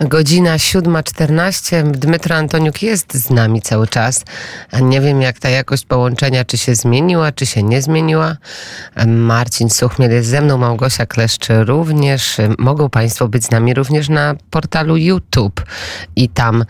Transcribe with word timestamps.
Godzina 0.00 0.56
7.14. 0.56 1.90
Dmytro 1.90 2.36
Antoniuk 2.36 2.82
jest 2.82 3.14
z 3.14 3.30
nami 3.30 3.62
cały 3.62 3.88
czas. 3.88 4.24
Nie 4.82 5.00
wiem, 5.00 5.22
jak 5.22 5.38
ta 5.38 5.48
jakość 5.48 5.84
połączenia, 5.84 6.44
czy 6.44 6.58
się 6.58 6.74
zmieniła, 6.74 7.32
czy 7.32 7.46
się 7.46 7.62
nie 7.62 7.82
zmieniła. 7.82 8.36
Marcin 9.06 9.70
Suchmiel 9.70 10.10
jest 10.10 10.28
ze 10.28 10.40
mną, 10.40 10.58
Małgosia 10.58 11.06
Kleszcz 11.06 11.46
również. 11.48 12.36
Mogą 12.58 12.90
Państwo 12.90 13.28
być 13.28 13.44
z 13.44 13.50
nami 13.50 13.74
również 13.74 14.08
na 14.08 14.34
portalu 14.50 14.96
YouTube 14.96 15.64
i 16.16 16.28
tam 16.28 16.64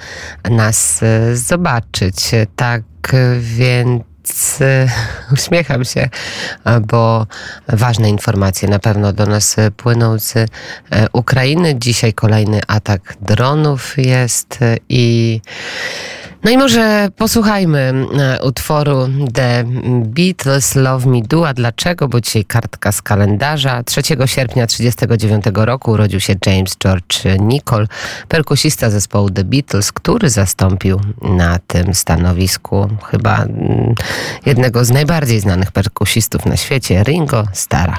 nas 0.51 1.03
e, 1.03 1.37
zobaczyć. 1.37 2.31
Tak 2.57 2.83
więc 3.41 4.03
uśmiecham 5.33 5.85
się, 5.85 6.09
bo 6.81 7.27
ważne 7.69 8.11
informacje 8.11 8.69
na 8.69 8.79
pewno 8.79 9.13
do 9.13 9.27
nas 9.27 9.57
płyną 9.77 10.19
z 10.19 10.37
e, 10.37 10.47
Ukrainy. 11.13 11.75
Dzisiaj 11.75 12.13
kolejny 12.13 12.61
atak 12.67 13.17
dronów 13.21 13.95
jest 13.99 14.59
i 14.89 15.41
no 16.45 16.51
i 16.51 16.59
może 16.59 17.09
posłuchajmy 17.17 17.95
e, 18.19 18.43
utworu 18.43 19.09
The 19.35 19.65
Beatles 20.05 20.75
Love 20.75 21.07
Me 21.07 21.21
Do. 21.23 21.49
A 21.49 21.55
dlaczego? 21.55 22.09
Bo 22.09 22.21
dzisiaj 22.21 22.45
kartka 22.45 22.93
z 22.93 23.03
kalendarza. 23.03 23.83
3 23.83 24.03
sierpnia 24.27 24.67
1939 24.67 25.45
roku 25.67 25.91
urodził 25.91 26.21
się 26.21 26.35
James 26.47 26.77
George 26.79 27.25
Nicol, 27.41 27.89
perkusista 28.29 28.91
zespołu 28.91 29.31
The 29.31 29.45
Beatles, 29.45 29.93
który 29.93 30.31
zastąpił 30.31 31.01
na 31.23 31.59
tym 31.67 31.95
stanowisku 31.95 32.89
chyba 33.11 33.37
mm, 33.37 33.95
jednego 34.47 34.84
z 34.84 34.91
najbardziej 34.91 35.41
znanych 35.41 35.73
perkusistów 35.73 36.47
na 36.47 36.57
świecie, 36.57 37.03
Ringo 37.03 37.47
Starra. 37.53 37.98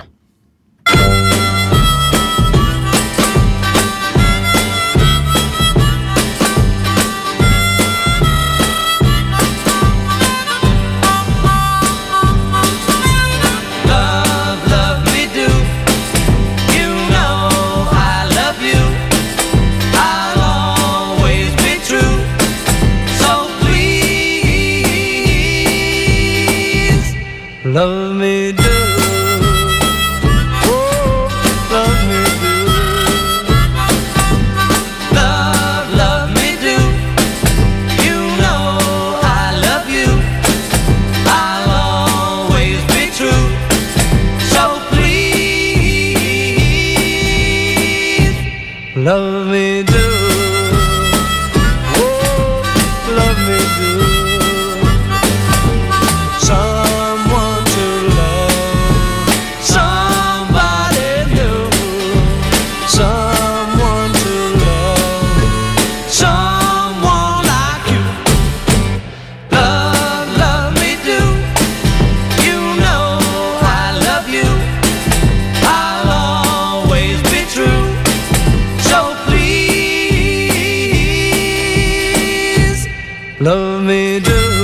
Love 83.39 83.83
me 83.83 84.19
do. 84.19 84.56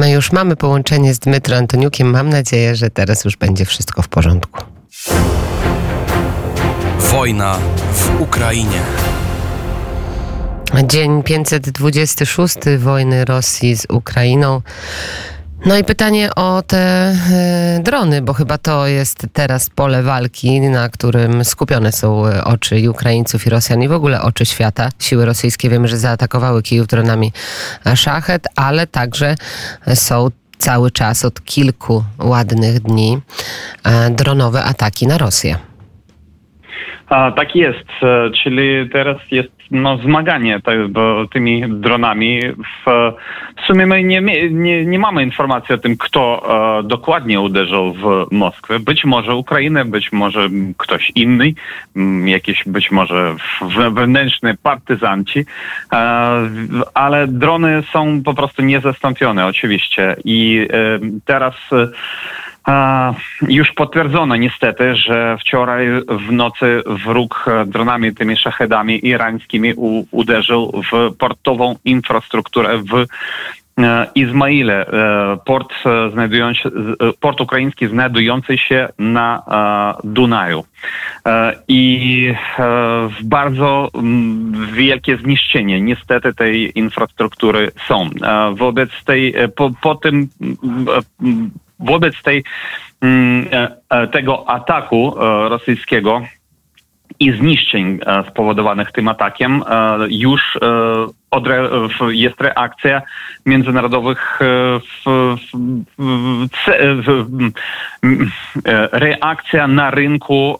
My 0.00 0.10
już 0.10 0.32
mamy 0.32 0.56
połączenie 0.56 1.14
z 1.14 1.18
Dmytro 1.18 1.56
Antoniukiem. 1.56 2.10
Mam 2.10 2.28
nadzieję, 2.28 2.76
że 2.76 2.90
teraz 2.90 3.24
już 3.24 3.36
będzie 3.36 3.64
wszystko 3.64 4.02
w 4.02 4.08
porządku. 4.08 4.64
Wojna 6.98 7.58
w 7.92 8.20
Ukrainie. 8.20 8.80
Dzień 10.84 11.22
526 11.22 12.56
wojny 12.78 13.24
Rosji 13.24 13.76
z 13.76 13.86
Ukrainą. 13.88 14.62
No 15.66 15.76
i 15.76 15.84
pytanie 15.84 16.34
o 16.34 16.62
te 16.62 16.78
e, 16.78 17.80
drony, 17.82 18.22
bo 18.22 18.32
chyba 18.32 18.58
to 18.58 18.86
jest 18.86 19.26
teraz 19.32 19.70
pole 19.70 20.02
walki, 20.02 20.60
na 20.60 20.88
którym 20.88 21.44
skupione 21.44 21.92
są 21.92 22.26
e, 22.26 22.44
oczy 22.44 22.80
i 22.80 22.88
Ukraińców 22.88 23.46
i 23.46 23.50
Rosjan 23.50 23.82
i 23.82 23.88
w 23.88 23.92
ogóle 23.92 24.22
oczy 24.22 24.46
świata. 24.46 24.88
Siły 24.98 25.24
rosyjskie 25.26 25.70
wiemy, 25.70 25.88
że 25.88 25.98
zaatakowały 25.98 26.62
Kijów 26.62 26.86
dronami 26.86 27.32
Szachet, 27.94 28.46
ale 28.56 28.86
także 28.86 29.34
są 29.94 30.28
cały 30.58 30.90
czas 30.90 31.24
od 31.24 31.44
kilku 31.44 32.04
ładnych 32.18 32.80
dni 32.80 33.20
e, 33.84 34.10
dronowe 34.10 34.64
ataki 34.64 35.06
na 35.06 35.18
Rosję. 35.18 35.69
A, 37.10 37.32
tak 37.32 37.56
jest, 37.56 37.88
e, 38.02 38.30
czyli 38.42 38.90
teraz 38.90 39.16
jest 39.30 39.50
no, 39.70 39.96
zmaganie 39.96 40.60
tymi 41.32 41.62
dronami. 41.68 42.40
W, 42.86 43.12
w 43.62 43.66
sumie 43.66 43.86
my 43.86 44.04
nie, 44.04 44.20
nie, 44.50 44.86
nie 44.86 44.98
mamy 44.98 45.22
informacji 45.22 45.74
o 45.74 45.78
tym, 45.78 45.96
kto 45.96 46.42
e, 46.78 46.82
dokładnie 46.82 47.40
uderzył 47.40 47.94
w 47.94 48.26
Moskwę. 48.30 48.80
Być 48.80 49.04
może 49.04 49.34
Ukrainę, 49.34 49.84
być 49.84 50.12
może 50.12 50.48
ktoś 50.76 51.12
inny, 51.14 51.52
m, 51.96 52.28
jakieś 52.28 52.64
być 52.66 52.90
może 52.90 53.34
wewnętrzne 53.76 54.54
partyzanci, 54.62 55.44
e, 55.92 55.96
ale 56.94 57.26
drony 57.26 57.82
są 57.92 58.22
po 58.22 58.34
prostu 58.34 58.62
niezastąpione 58.62 59.46
oczywiście 59.46 60.16
i 60.24 60.68
e, 60.72 61.00
teraz 61.24 61.54
e, 61.72 61.88
Już 63.48 63.72
potwierdzono 63.72 64.36
niestety, 64.36 64.96
że 64.96 65.36
wczoraj 65.40 65.86
w 66.08 66.32
nocy 66.32 66.82
wróg 66.86 67.44
e, 67.48 67.66
dronami, 67.66 68.14
tymi 68.14 68.36
szachedami 68.36 69.06
irańskimi 69.06 69.72
uderzył 70.10 70.82
w 70.92 71.16
portową 71.16 71.76
infrastrukturę 71.84 72.78
w 72.78 73.06
e, 73.82 74.06
Izmaile, 74.14 74.86
e, 74.86 75.38
port, 75.44 75.74
znajdujący, 76.12 76.62
port 77.20 77.40
ukraiński 77.40 77.88
znajdujący 77.88 78.58
się 78.58 78.88
na 78.98 79.42
Dunaju. 80.04 80.64
I 81.68 82.34
bardzo 83.22 83.90
wielkie 84.72 85.16
zniszczenie 85.16 85.80
niestety 85.80 86.34
tej 86.34 86.78
infrastruktury 86.78 87.70
są. 87.88 88.10
Wobec 88.54 88.90
tej, 89.04 89.34
po, 89.56 89.70
po 89.82 89.94
tym 89.94 90.28
wobec 91.80 92.22
tej, 92.22 92.44
mm, 93.00 93.46
e, 93.52 93.76
e, 93.90 94.08
tego 94.08 94.48
ataku 94.48 95.14
e, 95.14 95.48
rosyjskiego 95.48 96.22
i 97.20 97.32
zniszczeń 97.32 97.98
spowodowanych 98.30 98.92
tym 98.92 99.08
atakiem 99.08 99.62
już 100.08 100.58
odre, 101.30 101.68
jest 102.10 102.40
reakcja 102.40 103.02
międzynarodowych 103.46 104.38
e, 104.42 104.46
w, 104.80 105.36
w, 105.98 106.70
w, 107.02 107.50
e, 108.64 108.88
reakcja 108.92 109.66
na 109.66 109.90
rynku 109.90 110.58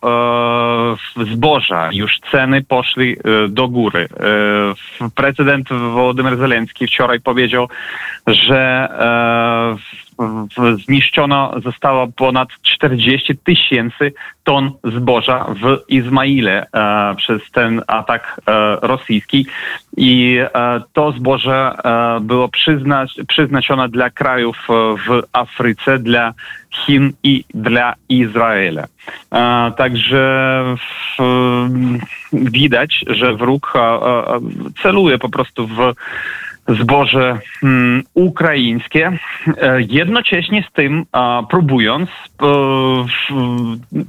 e, 1.18 1.24
zboża. 1.24 1.88
Już 1.92 2.18
ceny 2.30 2.62
poszli 2.62 3.16
do 3.48 3.68
góry. 3.68 4.08
Prezydent 5.14 5.68
Wołodymyr 5.68 6.36
Zelenski 6.36 6.86
wczoraj 6.86 7.20
powiedział, 7.20 7.68
że 8.26 8.88
zniszczono 10.84 11.54
zostało 11.64 12.08
ponad 12.16 12.48
40 12.62 13.36
tysięcy 13.36 14.12
ton 14.44 14.72
zboża 14.84 15.44
w 15.44 15.78
Izmaile 15.88 16.66
przez 17.16 17.50
ten 17.50 17.82
atak 17.86 18.40
rosyjski 18.82 19.46
i 19.96 20.38
to 20.92 21.12
zboże 21.12 21.72
e, 21.84 22.20
było 22.20 22.48
przyznać, 22.48 23.14
dla 23.88 24.10
krajów 24.10 24.56
e, 24.70 24.72
w 24.96 25.22
Afryce, 25.32 25.98
dla 25.98 26.34
Chin 26.70 27.12
i 27.22 27.44
dla 27.54 27.94
Izraela. 28.08 28.86
E, 29.32 29.72
także 29.76 30.64
w, 31.18 31.22
widać, 32.32 33.04
że 33.06 33.36
wróg 33.36 33.72
e, 33.74 33.78
e, 33.78 34.40
celuje 34.82 35.18
po 35.18 35.28
prostu 35.28 35.66
w 35.66 35.94
zboże 36.74 37.38
mm, 37.62 38.02
ukraińskie, 38.14 39.18
e, 39.58 39.82
jednocześnie 39.82 40.64
z 40.70 40.72
tym 40.72 41.04
e, 41.12 41.42
próbując 41.50 42.10
e, 42.10 42.46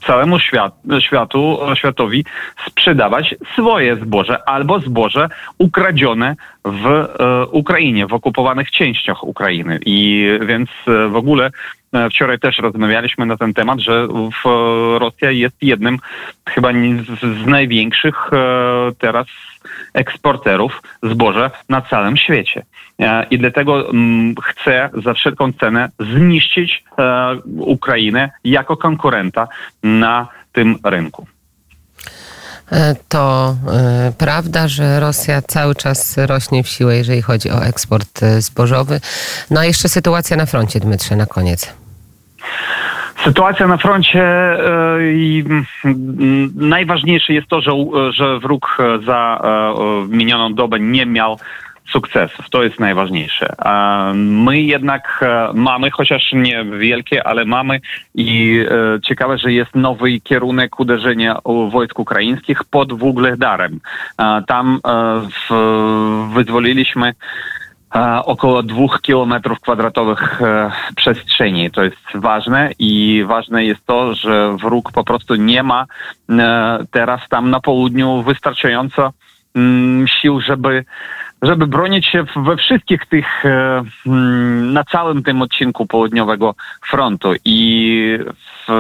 całemu 0.08 0.40
świat, 0.40 0.74
światu, 1.00 1.60
światowi 1.76 2.26
sprzedawać 2.68 3.36
swoje 3.54 3.96
zboże 3.96 4.50
albo 4.50 4.80
zboże 4.80 5.30
ukradzione 5.58 6.36
w 6.66 6.86
e, 6.86 7.46
Ukrainie, 7.46 8.08
w 8.08 8.14
okupowanych 8.14 8.72
częściach 8.72 9.24
Ukrainy. 9.24 9.80
I 9.86 10.28
więc 10.42 10.70
e, 10.88 11.08
w 11.08 11.16
ogóle 11.16 11.46
e, 11.46 11.52
wczoraj 12.12 12.40
też 12.40 12.58
rozmawialiśmy 12.58 13.26
na 13.26 13.38
ten 13.38 13.54
temat, 13.54 13.80
że 13.80 14.08
Rosja 15.00 15.32
jest 15.32 15.56
jednym 15.62 15.98
chyba 16.50 16.70
z, 17.22 17.46
największych 17.46 18.34
e, 18.34 18.38
teraz 18.98 19.28
eksporterów 19.94 20.82
zboża 21.04 21.52
na 21.70 21.82
całym 21.82 22.18
świecie. 22.18 22.64
E, 23.00 23.26
I 23.32 23.40
dlatego 23.40 23.90
mm, 23.90 24.36
chce 24.44 24.90
za 25.04 25.14
wszelką 25.14 25.54
cenę 25.54 25.90
zniszczyć 26.00 26.84
e, 26.98 27.36
Ukrainę 27.58 28.30
jako 28.44 28.78
konkurenta 28.78 29.48
na 29.84 30.28
tym 30.54 30.78
rynku. 30.84 31.28
E, 32.72 32.96
To 33.10 33.56
e, 33.74 34.12
prawda, 34.18 34.68
że 34.68 35.00
Rosja 35.00 35.42
cały 35.42 35.76
czas 35.76 36.18
rośnie 36.18 36.64
w 36.64 36.68
siłę, 36.68 36.98
jeżeli 36.98 37.22
chodzi 37.22 37.50
o 37.50 37.66
eksport 37.66 38.24
e, 38.24 38.42
zbożowy. 38.42 39.00
No 39.52 39.60
a 39.60 39.66
jeszcze 39.66 39.90
sytuacja 39.90 40.38
na 40.38 40.46
froncie, 40.46 40.80
Dmytrze, 40.80 41.16
na 41.16 41.26
koniec. 41.26 41.81
Sytuacja 43.24 43.68
na 43.68 43.78
froncie 43.78 44.24
e, 44.24 44.58
i 45.14 45.44
mm, 45.86 46.54
najważniejsze 46.56 47.34
jest 47.34 47.48
to, 47.48 47.62
że, 47.62 47.72
że 48.12 48.40
wróg 48.40 48.78
e, 48.80 49.06
za 49.06 49.42
e, 49.44 50.08
minioną 50.08 50.54
dobę 50.54 50.80
nie 50.80 51.06
miał 51.06 51.40
sukcesów. 51.92 52.50
To 52.50 52.64
jest 52.64 52.80
najważniejsze. 52.80 53.56
My 54.16 54.62
jednak 54.62 55.26
mamy, 55.54 55.92
chociaż 55.92 56.34
nie 56.34 56.66
wielkie, 56.66 57.28
ale 57.28 57.46
mamy 57.46 57.80
i 58.16 58.60
ciekawe, 59.04 59.38
że 59.38 59.54
jest 59.54 59.76
nowy 59.76 60.20
kierunek 60.20 60.80
uderzenia 60.80 61.38
wojsk 61.72 62.00
ukraińskich 62.00 62.64
pod 62.64 62.94
Wugledarem. 62.94 63.80
Tam 64.48 64.80
wyzwoliliśmy 66.34 67.14
około 68.26 68.64
dwóch 68.64 69.02
kilometrów 69.02 69.60
kwadratowych 69.60 70.42
e, 70.42 70.72
przestrzeni. 70.96 71.72
To 71.72 71.84
jest 71.84 71.98
ważne 72.14 72.72
i 72.80 73.24
ważne 73.28 73.66
jest 73.66 73.86
to, 73.86 74.14
że 74.14 74.58
wróg 74.58 74.92
po 74.92 75.04
prostu 75.04 75.36
nie 75.36 75.64
ma 75.64 75.86
e, 76.30 76.80
teraz 76.92 77.22
tam 77.30 77.50
na 77.50 77.60
południu 77.60 78.24
wystarczająco 78.24 79.12
mm, 79.56 80.08
sił, 80.08 80.42
żeby 80.42 80.86
żeby 81.42 81.68
bronić 81.68 82.06
się 82.08 82.26
we 82.36 82.58
wszystkich 82.58 83.06
tych, 83.06 83.46
e, 83.46 83.84
mm, 84.06 84.74
na 84.74 84.84
całym 84.84 85.24
tym 85.24 85.42
odcinku 85.42 85.86
południowego 85.86 86.56
frontu. 86.90 87.34
I 87.46 88.18
w, 88.68 88.72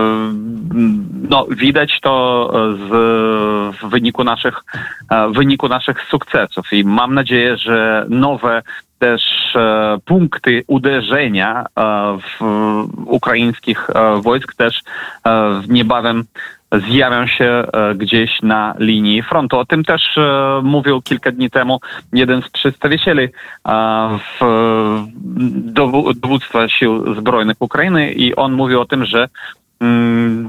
no, 1.29 1.45
widać 1.49 1.99
to 2.01 2.51
z 2.89 2.91
w 3.71 3.89
wyniku 3.89 4.23
naszych, 4.23 4.63
e, 5.11 5.27
w 5.27 5.33
wyniku 5.33 5.67
naszych 5.67 6.01
sukcesów. 6.01 6.73
I 6.73 6.83
mam 6.83 7.13
nadzieję, 7.13 7.57
że 7.57 8.05
nowe 8.09 8.61
też 8.99 9.21
e, 9.55 9.97
punkty 10.05 10.63
uderzenia 10.67 11.65
e, 11.65 12.17
w 12.17 12.43
ukraińskich 13.05 13.89
e, 13.89 14.21
wojsk 14.21 14.55
też 14.55 14.81
e, 15.25 15.61
niebawem 15.67 16.23
zjawią 16.71 17.27
się 17.27 17.45
e, 17.45 17.95
gdzieś 17.95 18.41
na 18.41 18.75
linii 18.79 19.23
frontu. 19.23 19.59
O 19.59 19.65
tym 19.65 19.83
też 19.83 20.17
e, 20.17 20.61
mówił 20.63 21.01
kilka 21.01 21.31
dni 21.31 21.49
temu 21.49 21.79
jeden 22.13 22.41
z 22.41 22.49
przedstawicieli 22.49 23.23
e, 23.23 23.29
w, 24.39 24.45
dowództwa 26.15 26.69
sił 26.69 27.15
zbrojnych 27.15 27.57
Ukrainy 27.59 28.11
i 28.11 28.35
on 28.35 28.53
mówił 28.53 28.81
o 28.81 28.85
tym, 28.85 29.05
że 29.05 29.29
mm, 29.79 30.47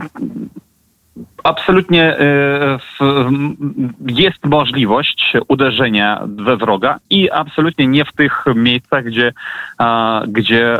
absolutnie 1.44 2.16
jest 4.06 4.44
możliwość 4.44 5.32
uderzenia 5.48 6.22
we 6.26 6.56
wroga 6.56 6.98
i 7.10 7.30
absolutnie 7.30 7.86
nie 7.86 8.04
w 8.04 8.12
tych 8.12 8.44
miejscach, 8.54 9.04
gdzie, 9.04 9.32
gdzie 10.28 10.78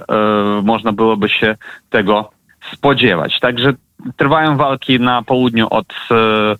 można 0.63 0.93
byłoby 0.93 1.29
się 1.29 1.57
tego 1.91 2.31
spodziewać. 2.73 3.41
Także 3.41 3.73
trwają 4.17 4.57
walki 4.57 5.01
na 5.01 5.23
południu 5.23 5.67
od, 5.71 5.95
e, 6.11 6.57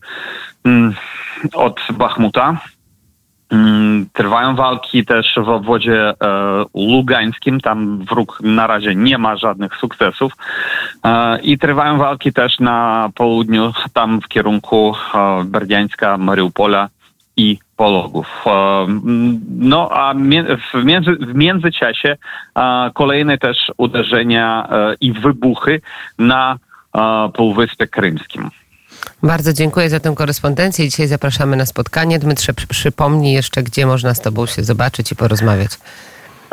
mm, 0.65 0.95
od 1.55 1.81
Bachmuta. 1.93 2.57
Mm, 3.51 4.07
Trwają 4.13 4.57
walki 4.57 5.05
też 5.05 5.35
w 5.37 5.49
obwodzie 5.49 6.09
e, 6.11 6.15
lugańskim, 6.75 7.61
tam 7.61 7.99
wróg 7.99 8.39
na 8.41 8.67
razie 8.67 8.95
nie 8.95 9.19
ma 9.19 9.37
żadnych 9.37 9.77
sukcesów. 9.77 10.33
E, 11.05 11.41
I 11.41 11.59
trwają 11.59 11.99
walki 11.99 12.33
też 12.33 12.61
na 12.61 13.11
południu, 13.15 13.73
tam 13.93 14.21
w 14.21 14.29
kierunku 14.29 14.95
Berdiańska, 15.45 16.19
Mariupola 16.19 16.89
i 17.37 17.59
Pologów. 17.77 18.45
No 19.59 19.91
a 19.91 20.15
w, 20.15 20.85
między, 20.85 21.13
w 21.13 21.35
międzyczasie 21.35 22.17
kolejne 22.95 23.39
też 23.39 23.73
uderzenia 23.77 24.69
i 25.01 25.13
wybuchy 25.13 25.81
na 26.19 26.59
Półwyspie 27.35 27.87
Krymskim. 27.87 28.51
Bardzo 29.23 29.53
dziękuję 29.53 29.91
za 29.91 30.01
tę 30.01 30.15
korespondencję. 30.17 30.89
Dzisiaj 30.89 31.07
zapraszamy 31.07 31.57
na 31.57 31.67
spotkanie. 31.67 32.19
Dmytrze, 32.19 32.55
przy- 32.55 32.67
przypomnij 32.67 33.33
jeszcze, 33.35 33.63
gdzie 33.63 33.87
można 33.87 34.15
z 34.15 34.21
Tobą 34.21 34.47
się 34.47 34.63
zobaczyć 34.65 35.13
i 35.13 35.17
porozmawiać. 35.17 35.71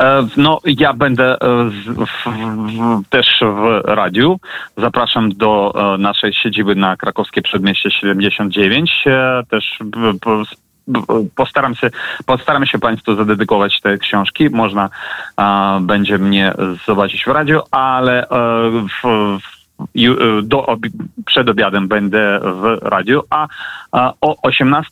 E, 0.00 0.26
No, 0.36 0.60
ja 0.64 0.92
będę 0.92 1.34
e, 1.34 1.36
z, 1.70 1.88
w, 1.96 2.24
w, 2.26 3.08
też 3.10 3.26
w 3.42 3.80
radiu. 3.84 4.40
Zapraszam 4.76 5.34
do 5.34 5.72
e, 5.94 5.98
naszej 5.98 6.32
siedziby 6.34 6.74
na 6.74 6.96
krakowskie 6.96 7.42
przedmieście 7.42 7.90
79. 7.90 9.04
E, 9.06 9.42
Też 9.50 9.78
postaram 11.36 11.74
się, 11.74 11.90
postaram 12.26 12.66
się 12.66 12.78
Państwu 12.78 13.16
zadedykować 13.16 13.80
te 13.80 13.98
książki. 13.98 14.50
Można 14.50 14.90
będzie 15.80 16.18
mnie 16.18 16.52
zobaczyć 16.86 17.24
w 17.24 17.28
radiu, 17.28 17.60
ale 17.70 18.26
w, 18.72 19.06
w 19.42 19.59
do, 20.42 20.66
obi- 20.66 20.90
przed 21.26 21.48
obiadem 21.48 21.88
będę 21.88 22.40
w 22.42 22.78
radiu, 22.82 23.22
a, 23.30 23.48
a 23.92 24.12
o 24.20 24.36
18 24.42 24.88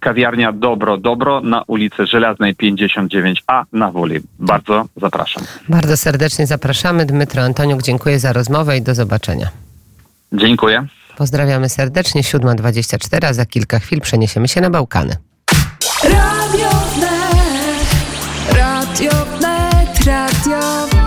kawiarnia 0.00 0.52
Dobro 0.52 0.96
Dobro 0.96 1.40
na 1.40 1.62
ulicy 1.66 2.06
Żelaznej 2.06 2.54
59A 2.56 3.64
na 3.72 3.90
Woli. 3.90 4.20
Bardzo 4.38 4.84
zapraszam. 4.96 5.44
Bardzo 5.68 5.96
serdecznie 5.96 6.46
zapraszamy. 6.46 7.06
Dmytro 7.06 7.42
Antoniuk, 7.42 7.82
dziękuję 7.82 8.18
za 8.18 8.32
rozmowę 8.32 8.76
i 8.76 8.82
do 8.82 8.94
zobaczenia. 8.94 9.46
Dziękuję. 10.32 10.86
Pozdrawiamy 11.16 11.68
serdecznie. 11.68 12.22
7.24, 12.22 13.26
a 13.26 13.32
za 13.32 13.46
kilka 13.46 13.78
chwil 13.78 14.00
przeniesiemy 14.00 14.48
się 14.48 14.60
na 14.60 14.70
Bałkany. 14.70 15.16
Radio 16.04 16.68
Wnet, 16.70 17.90
Radio 18.56 19.10
Wnet, 19.10 20.06
Radio 20.06 20.86
Wnet. 20.86 20.99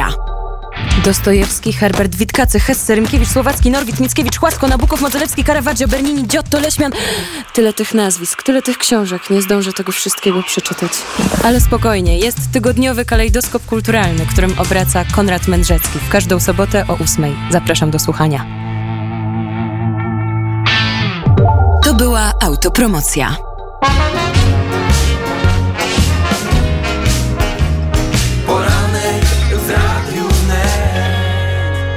Autopromocja. 0.00 0.24
Dostojewski, 1.04 1.72
Herbert 1.72 2.14
Witkacy, 2.14 2.60
Hesse, 2.60 2.94
Rymkiewicz, 2.94 3.28
Słowacki, 3.28 3.70
Norwid, 3.70 4.00
Mickiewicz, 4.00 4.38
Chłacko, 4.38 4.68
Nabukow, 4.68 5.00
Modzelewski, 5.00 5.44
Caravaggio, 5.44 5.88
Bernini, 5.88 6.26
Giotto, 6.26 6.60
Leśmian. 6.60 6.92
Tyle 7.52 7.72
tych 7.72 7.94
nazwisk, 7.94 8.42
tyle 8.42 8.62
tych 8.62 8.78
książek. 8.78 9.30
Nie 9.30 9.42
zdążę 9.42 9.72
tego 9.72 9.92
wszystkiego 9.92 10.42
przeczytać. 10.42 10.92
Ale 11.44 11.60
spokojnie, 11.60 12.18
jest 12.18 12.52
tygodniowy 12.52 13.04
kalejdoskop 13.04 13.66
kulturalny, 13.66 14.26
którym 14.26 14.58
obraca 14.58 15.04
Konrad 15.12 15.48
Mędrzecki. 15.48 15.98
W 15.98 16.08
każdą 16.08 16.40
sobotę 16.40 16.84
o 16.88 16.94
ósmej. 16.94 17.36
Zapraszam 17.50 17.90
do 17.90 17.98
słuchania. 17.98 18.46
To 21.84 21.94
była 21.94 22.32
autopromocja. 22.42 23.36